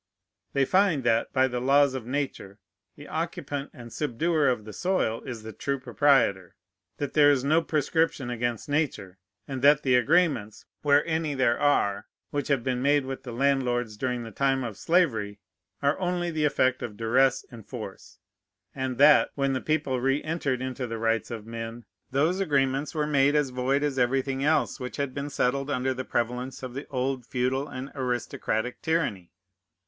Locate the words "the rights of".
20.87-21.45